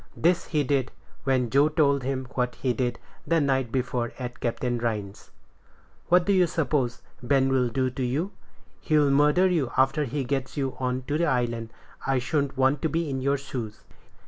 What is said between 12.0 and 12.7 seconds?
I shouldn't